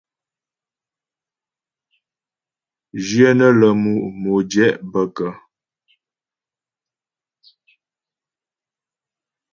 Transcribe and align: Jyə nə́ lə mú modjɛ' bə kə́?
Jyə 3.05 3.29
nə́ 3.37 3.51
lə 3.59 3.67
mú 3.81 3.91
modjɛ' 4.21 4.77
bə 4.91 5.01
kə́? 5.15 5.31